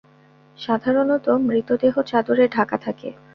সাধারণত 0.57 1.25
মৃতদেহ 1.41 1.93
চাদরে 2.03 2.45
ঢাকা 2.47 2.77
থাকে। 2.77 3.09